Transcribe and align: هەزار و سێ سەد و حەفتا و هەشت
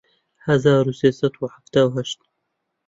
هەزار 0.45 0.85
و 0.89 0.97
سێ 0.99 1.09
سەد 1.19 1.33
و 1.37 1.51
حەفتا 1.53 1.81
و 1.85 1.93
هەشت 1.95 2.19